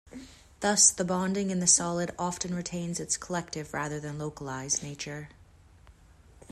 [0.61, 5.29] Thus, the bonding in the solid often retains its collective rather than localized nature.